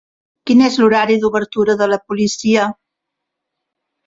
Quin 0.49 0.61
és 0.67 0.77
l'horari 0.79 1.17
d'obertura 1.25 1.75
de 1.83 1.89
la 1.93 2.01
policia? 2.13 2.65